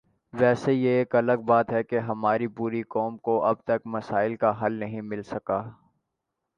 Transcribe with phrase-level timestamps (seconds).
[0.33, 4.79] ویسے یہ الگ بات ہے کہ ہماری پوری قوم کو اب تک مسائل کا حل
[4.79, 5.61] نہیں مل سکا